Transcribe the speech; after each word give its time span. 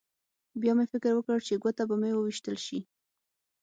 بیا 0.61 0.73
مې 0.77 0.85
فکر 0.93 1.11
وکړ 1.15 1.37
چې 1.47 1.61
ګوته 1.63 1.83
به 1.89 1.95
مې 2.01 2.11
وویشتل 2.13 2.55
شي 2.65 2.79